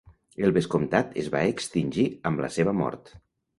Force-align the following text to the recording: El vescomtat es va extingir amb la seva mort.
El 0.47 0.55
vescomtat 0.55 1.13
es 1.25 1.29
va 1.35 1.43
extingir 1.51 2.07
amb 2.33 2.45
la 2.47 2.53
seva 2.59 2.77
mort. 2.83 3.15